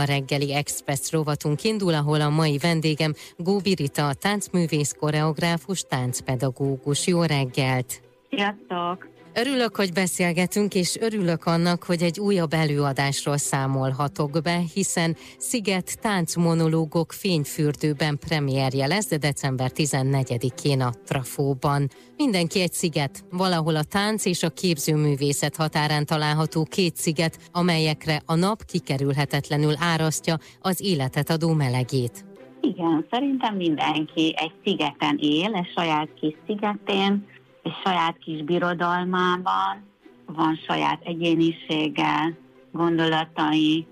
A 0.00 0.04
reggeli 0.04 0.54
Express 0.54 1.10
rovatunk 1.10 1.62
indul, 1.62 1.94
ahol 1.94 2.20
a 2.20 2.28
mai 2.28 2.58
vendégem 2.58 3.14
Góbi 3.36 3.74
Rita, 3.74 4.14
táncművész, 4.14 4.94
koreográfus, 4.98 5.82
táncpedagógus. 5.82 7.06
Jó 7.06 7.22
reggelt! 7.22 8.00
Sziasztok! 8.30 9.15
Örülök, 9.38 9.76
hogy 9.76 9.92
beszélgetünk, 9.92 10.74
és 10.74 10.96
örülök 11.00 11.44
annak, 11.44 11.84
hogy 11.84 12.02
egy 12.02 12.20
újabb 12.20 12.52
előadásról 12.52 13.36
számolhatok 13.36 14.42
be, 14.42 14.62
hiszen 14.74 15.16
Sziget 15.38 16.00
táncmonológok 16.00 17.12
fényfürdőben 17.12 18.18
premierje 18.28 18.86
lesz, 18.86 19.08
de 19.08 19.16
december 19.16 19.70
14-én 19.74 20.80
a 20.80 20.92
Trafóban. 21.04 21.88
Mindenki 22.16 22.60
egy 22.60 22.72
sziget, 22.72 23.24
valahol 23.30 23.76
a 23.76 23.82
tánc 23.82 24.24
és 24.24 24.42
a 24.42 24.50
képzőművészet 24.50 25.56
határán 25.56 26.06
található 26.06 26.64
két 26.64 26.96
sziget, 26.96 27.38
amelyekre 27.52 28.22
a 28.26 28.34
nap 28.34 28.64
kikerülhetetlenül 28.64 29.74
árasztja 29.78 30.36
az 30.60 30.80
életet 30.80 31.30
adó 31.30 31.52
melegét. 31.52 32.24
Igen, 32.60 33.06
szerintem 33.10 33.56
mindenki 33.56 34.34
egy 34.36 34.52
szigeten 34.64 35.18
él, 35.20 35.54
egy 35.54 35.72
saját 35.74 36.08
kis 36.20 36.34
szigetén, 36.46 37.26
és 37.66 37.72
saját 37.84 38.18
kis 38.18 38.42
birodalmában, 38.42 39.84
van 40.26 40.60
saját 40.66 41.02
egyénisége, 41.04 42.36
gondolatai, 42.70 43.86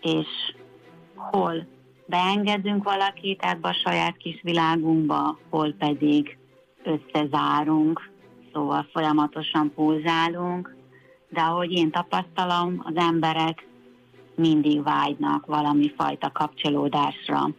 és 0.00 0.26
hol 1.14 1.66
beengedünk 2.06 2.84
valakit 2.84 3.42
ebbe 3.42 3.68
a 3.68 3.72
saját 3.72 4.16
kis 4.16 4.40
világunkba, 4.42 5.38
hol 5.48 5.72
pedig 5.72 6.38
összezárunk, 6.82 8.10
szóval 8.52 8.88
folyamatosan 8.92 9.72
pulzálunk, 9.74 10.76
de 11.28 11.40
ahogy 11.40 11.72
én 11.72 11.90
tapasztalom, 11.90 12.82
az 12.84 12.96
emberek 12.96 13.66
mindig 14.34 14.82
vágynak 14.82 15.46
valami 15.46 15.92
fajta 15.96 16.30
kapcsolódásra. 16.32 17.50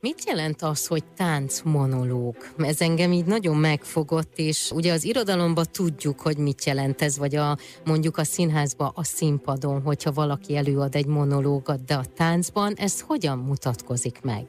Mit 0.00 0.24
jelent 0.26 0.62
az, 0.62 0.86
hogy 0.86 1.04
tánc 1.16 1.62
monológ? 1.62 2.36
Ez 2.58 2.80
engem 2.80 3.12
így 3.12 3.26
nagyon 3.26 3.56
megfogott, 3.56 4.32
és 4.36 4.70
ugye 4.74 4.92
az 4.92 5.04
irodalomban 5.04 5.64
tudjuk, 5.72 6.20
hogy 6.20 6.36
mit 6.36 6.64
jelent 6.64 7.02
ez, 7.02 7.18
vagy 7.18 7.36
a, 7.36 7.56
mondjuk 7.84 8.16
a 8.16 8.24
színházban 8.24 8.90
a 8.94 9.04
színpadon, 9.04 9.82
hogyha 9.82 10.12
valaki 10.12 10.56
előad 10.56 10.94
egy 10.94 11.06
monológot, 11.06 11.84
de 11.84 11.94
a 11.94 12.04
táncban 12.16 12.72
ez 12.76 13.00
hogyan 13.00 13.38
mutatkozik 13.38 14.22
meg? 14.22 14.44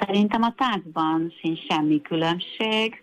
Szerintem 0.00 0.42
a 0.42 0.54
táncban 0.56 1.32
sincs 1.40 1.58
semmi 1.68 2.00
különbség, 2.00 3.02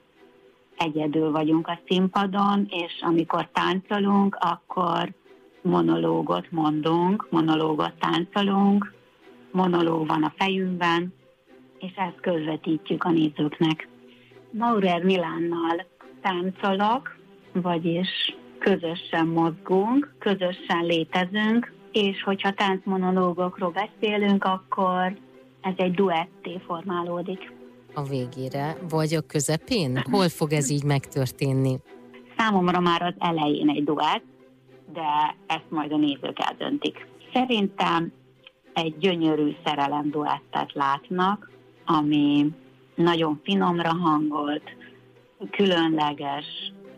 egyedül 0.78 1.31
vagyunk 1.31 1.67
a 1.67 1.80
színpadon, 1.88 2.67
és 2.69 2.94
amikor 3.02 3.50
táncolunk, 3.53 4.38
akkor 4.39 5.14
monológot 5.62 6.52
mondunk, 6.52 7.28
monológot 7.30 7.94
táncolunk, 8.00 8.94
monológ 9.52 10.08
van 10.08 10.23
a 10.23 10.34
fejünkben, 10.38 11.14
és 11.86 11.95
ezt 11.95 12.19
közvetítjük 12.22 13.03
a 13.03 13.11
nézőknek. 13.11 13.88
Maurer 14.52 15.03
Milánnal 15.03 15.86
táncolok, 16.22 17.16
vagyis 17.52 18.36
közösen 18.59 19.28
mozgunk, 19.28 20.16
közösen 20.19 20.86
létezünk, 20.86 21.73
és 21.91 22.23
hogyha 22.23 22.53
táncmonológokról 22.53 23.72
beszélünk, 23.72 24.44
akkor 24.44 25.17
ez 25.61 25.73
egy 25.75 25.94
duetté 25.94 26.59
formálódik. 26.66 27.53
A 27.94 28.03
végére, 28.03 28.78
vagy 28.89 29.13
a 29.13 29.22
közepén? 29.22 30.02
Hol 30.11 30.30
fog 30.30 30.53
ez 30.53 30.69
így 30.69 30.83
megtörténni? 30.83 31.78
Számomra 32.38 32.80
már 32.80 33.02
az 33.02 33.13
elején 33.19 33.69
egy 33.69 33.83
duett, 33.83 34.23
de 34.94 35.36
ezt 35.47 35.69
majd 35.69 35.91
a 35.91 35.97
nézők 35.97 36.39
eldöntik. 36.50 37.08
Szerintem 37.33 38.11
egy 38.73 38.97
gyönyörű 38.97 39.56
szerelem 39.66 40.09
duettet 40.09 40.73
látnak, 40.73 41.53
ami 41.86 42.47
nagyon 42.95 43.41
finomra 43.44 43.94
hangolt, 43.94 44.75
különleges, 45.52 46.45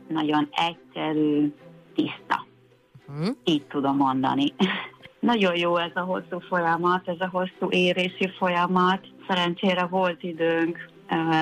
nagyon 0.08 0.50
egyszerű, 0.52 1.54
tiszta. 1.96 2.46
Hmm. 3.08 3.38
Így 3.44 3.64
tudom 3.64 3.96
mondani. 3.96 4.54
nagyon 5.20 5.56
jó 5.56 5.78
ez 5.78 5.92
a 5.94 6.00
hosszú 6.00 6.40
folyamat, 6.40 7.08
ez 7.08 7.20
a 7.20 7.30
hosszú 7.32 7.70
érési 7.70 8.32
folyamat. 8.38 9.08
Szerencsére 9.28 9.86
volt 9.86 10.24
időnk 10.24 10.90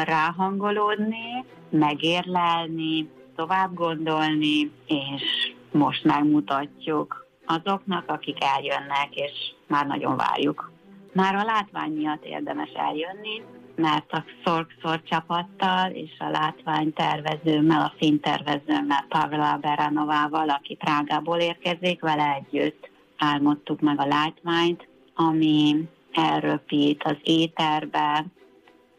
ráhangolódni, 0.03 1.45
megérlelni, 1.69 3.09
tovább 3.35 3.73
gondolni, 3.73 4.71
és 4.87 5.53
most 5.71 6.03
megmutatjuk 6.03 7.25
azoknak, 7.45 8.09
akik 8.09 8.37
eljönnek, 8.43 9.09
és 9.15 9.31
már 9.67 9.85
nagyon 9.85 10.17
várjuk. 10.17 10.71
Már 11.15 11.35
a 11.35 11.43
látvány 11.43 11.91
miatt 11.91 12.25
érdemes 12.25 12.71
eljönni, 12.73 13.43
mert 13.75 14.11
a 14.11 14.23
Szorkszor 14.43 15.01
csapattal 15.03 15.91
és 15.91 16.11
a 16.19 16.29
látvány 16.29 16.93
tervezőmmel, 16.93 17.81
a 17.81 17.93
filmtervezőmmel, 17.97 19.05
Pavla 19.09 19.57
Beranovával, 19.57 20.49
aki 20.49 20.75
Prágából 20.75 21.37
érkezik, 21.37 22.01
vele 22.01 22.33
együtt 22.33 22.89
álmodtuk 23.17 23.79
meg 23.79 23.99
a 23.99 24.05
látványt, 24.05 24.87
ami 25.13 25.89
elröpít 26.11 27.03
az 27.03 27.17
éterbe, 27.23 28.25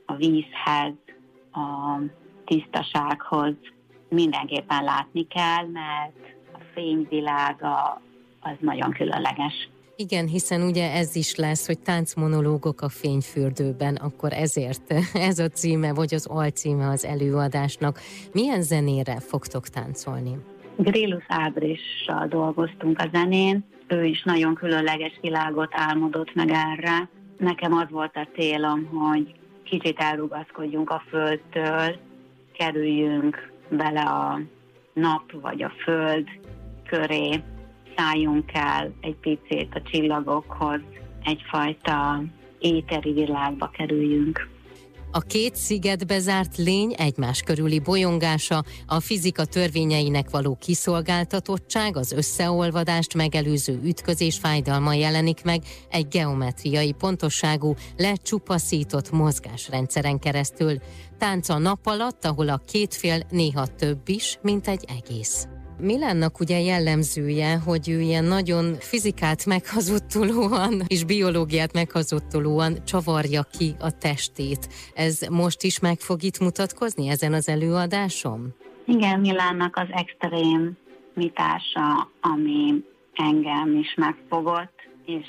a 0.06 0.14
vízhez, 0.14 0.94
a 1.52 1.98
tisztasághoz. 2.44 3.54
Mindenképpen 4.08 4.84
látni 4.84 5.26
kell, 5.26 5.66
mert 5.72 6.34
a 6.52 6.58
fényvilága 6.72 8.00
az 8.40 8.54
nagyon 8.60 8.90
különleges. 8.90 9.68
Igen, 9.98 10.26
hiszen 10.26 10.62
ugye 10.62 10.92
ez 10.92 11.16
is 11.16 11.34
lesz, 11.34 11.66
hogy 11.66 11.78
táncmonológok 11.78 12.80
a 12.80 12.88
fényfürdőben, 12.88 13.94
akkor 13.94 14.32
ezért 14.32 14.94
ez 15.28 15.38
a 15.38 15.48
címe, 15.48 15.94
vagy 15.94 16.14
az 16.14 16.26
alcíme 16.26 16.88
az 16.88 17.04
előadásnak. 17.04 18.00
Milyen 18.32 18.62
zenére 18.62 19.20
fogtok 19.20 19.68
táncolni? 19.68 20.36
Grillus 20.76 21.24
Ábrissal 21.28 22.26
dolgoztunk 22.28 22.98
a 22.98 23.08
zenén, 23.12 23.64
ő 23.88 24.04
is 24.04 24.22
nagyon 24.22 24.54
különleges 24.54 25.18
világot 25.20 25.70
álmodott 25.72 26.34
meg 26.34 26.48
erre. 26.50 27.08
Nekem 27.38 27.72
az 27.72 27.86
volt 27.90 28.16
a 28.16 28.28
célom, 28.34 28.84
hogy 28.84 29.34
kicsit 29.64 29.98
elrugaszkodjunk 29.98 30.90
a 30.90 31.02
földtől, 31.08 31.96
kerüljünk 32.52 33.52
bele 33.68 34.00
a 34.00 34.40
nap 34.92 35.32
vagy 35.40 35.62
a 35.62 35.72
föld 35.84 36.28
köré, 36.88 37.42
szálljunk 37.96 38.50
el 38.52 38.92
egy 39.00 39.16
picit 39.20 39.74
a 39.74 39.82
csillagokhoz, 39.82 40.80
egyfajta 41.22 42.22
éteri 42.58 43.12
világba 43.12 43.68
kerüljünk. 43.68 44.48
A 45.10 45.20
két 45.20 45.56
szigetbe 45.56 46.18
zárt 46.18 46.56
lény 46.56 46.94
egymás 46.98 47.40
körüli 47.42 47.78
bolyongása, 47.78 48.64
a 48.86 49.00
fizika 49.00 49.44
törvényeinek 49.44 50.30
való 50.30 50.56
kiszolgáltatottság, 50.60 51.96
az 51.96 52.12
összeolvadást 52.12 53.14
megelőző 53.14 53.80
ütközés 53.84 54.38
fájdalma 54.38 54.94
jelenik 54.94 55.44
meg 55.44 55.62
egy 55.90 56.08
geometriai 56.08 56.92
pontosságú, 56.92 57.74
lecsupaszított 57.96 59.10
mozgásrendszeren 59.10 60.18
keresztül. 60.18 60.78
Tánc 61.18 61.48
a 61.48 61.58
nap 61.58 61.86
alatt, 61.86 62.24
ahol 62.24 62.48
a 62.48 62.60
két 62.66 62.94
fél 62.94 63.20
néha 63.30 63.66
több 63.66 64.08
is, 64.08 64.38
mint 64.42 64.68
egy 64.68 64.84
egész. 64.98 65.48
Milánnak 65.78 66.40
ugye 66.40 66.60
jellemzője, 66.60 67.58
hogy 67.58 67.88
ő 67.88 68.00
ilyen 68.00 68.24
nagyon 68.24 68.74
fizikát 68.74 69.46
meghazudtolóan 69.46 70.82
és 70.86 71.04
biológiát 71.04 71.72
meghazudtolóan 71.72 72.84
csavarja 72.84 73.42
ki 73.58 73.74
a 73.80 73.98
testét. 73.98 74.68
Ez 74.94 75.20
most 75.30 75.62
is 75.62 75.80
meg 75.80 75.98
fog 75.98 76.22
itt 76.22 76.38
mutatkozni 76.38 77.08
ezen 77.08 77.32
az 77.32 77.48
előadásom? 77.48 78.54
Igen, 78.84 79.20
Milánnak 79.20 79.76
az 79.76 79.88
extrém 79.90 80.76
mitása, 81.14 82.10
ami 82.20 82.84
engem 83.14 83.76
is 83.76 83.94
megfogott, 83.94 84.88
és 85.04 85.26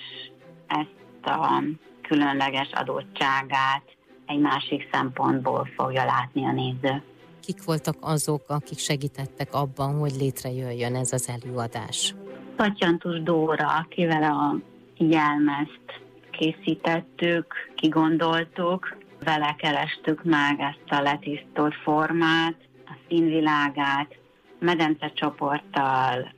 ezt 0.67 1.25
a 1.25 1.63
különleges 2.01 2.69
adottságát 2.71 3.83
egy 4.25 4.39
másik 4.39 4.89
szempontból 4.91 5.69
fogja 5.75 6.05
látni 6.05 6.45
a 6.45 6.51
néző 6.51 7.03
kik 7.39 7.63
voltak 7.63 7.95
azok, 7.99 8.43
akik 8.47 8.77
segítettek 8.77 9.53
abban, 9.53 9.99
hogy 9.99 10.13
létrejöjjön 10.19 10.95
ez 10.95 11.13
az 11.13 11.29
előadás? 11.29 12.15
Patyantus 12.55 13.23
Dóra, 13.23 13.67
akivel 13.67 14.23
a 14.23 14.55
jelmezt 14.97 16.01
készítettük, 16.31 17.53
kigondoltuk, 17.75 18.97
vele 19.23 19.55
kerestük 19.57 20.23
meg 20.23 20.59
ezt 20.59 20.99
a 20.99 21.01
letisztolt 21.01 21.75
formát, 21.83 22.55
a 22.85 22.93
színvilágát, 23.07 24.15
medence 24.59 25.11
csoporttal 25.13 26.33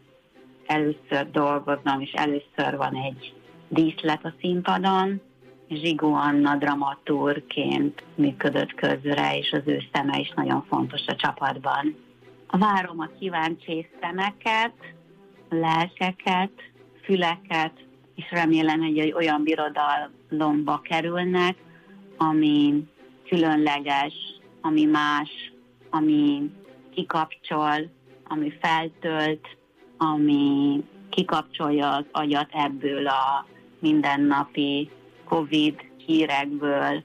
először 0.65 1.31
dolgozom, 1.31 1.99
és 1.99 2.11
először 2.11 2.77
van 2.77 2.95
egy 2.95 3.33
díszlet 3.67 4.25
a 4.25 4.33
színpadon, 4.39 5.21
Zsigó 5.69 6.13
Anna 6.13 6.55
dramaturként 6.55 8.03
működött 8.15 8.73
közre, 8.73 9.37
és 9.37 9.51
az 9.51 9.61
ő 9.65 9.83
szeme 9.93 10.19
is 10.19 10.31
nagyon 10.35 10.65
fontos 10.69 11.05
a 11.07 11.15
csapatban. 11.15 11.95
Várom 12.51 12.99
a 12.99 13.09
kíváncsi 13.19 13.87
szemeket, 14.01 14.73
lelkeket, 15.49 16.51
füleket, 17.03 17.73
és 18.15 18.31
remélem, 18.31 18.79
hogy 18.79 19.13
olyan 19.15 19.43
birodalomba 19.43 20.81
kerülnek, 20.83 21.55
ami 22.17 22.87
különleges, 23.27 24.13
ami 24.61 24.85
más, 24.85 25.53
ami 25.89 26.51
kikapcsol, 26.93 27.89
ami 28.27 28.53
feltölt, 28.61 29.47
ami 29.97 30.83
kikapcsolja 31.09 31.95
az 31.95 32.05
agyat 32.11 32.49
ebből 32.51 33.07
a 33.07 33.45
mindennapi 33.79 34.89
Covid 35.29 35.75
hírekből, 36.05 37.03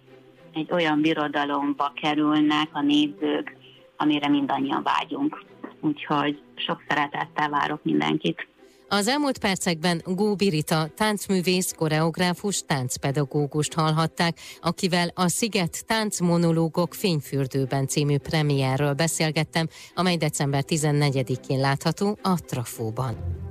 egy 0.53 0.73
olyan 0.73 1.01
birodalomba 1.01 1.93
kerülnek 1.95 2.69
a 2.73 2.83
nézők, 2.83 3.57
amire 3.97 4.29
mindannyian 4.29 4.83
vágyunk. 4.83 5.45
Úgyhogy 5.81 6.43
sok 6.55 6.83
szeretettel 6.89 7.49
várok 7.49 7.85
mindenkit. 7.85 8.47
Az 8.89 9.09
elmúlt 9.09 9.39
percekben 9.39 10.03
Gó 10.05 10.35
Birita, 10.35 10.89
táncművész, 10.97 11.73
koreográfus, 11.73 12.63
táncpedagógust 12.67 13.75
hallhatták, 13.75 14.39
akivel 14.61 15.09
a 15.15 15.29
Sziget 15.29 15.87
táncmonológok 15.87 16.95
fényfürdőben 16.95 17.87
című 17.87 18.19
premierről 18.19 18.93
beszélgettem, 18.93 19.67
amely 19.95 20.17
december 20.17 20.63
14-én 20.67 21.61
látható 21.61 22.19
a 22.23 22.35
Trafóban. 22.47 23.45